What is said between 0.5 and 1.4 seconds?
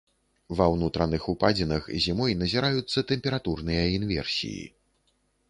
Ва ўнутраных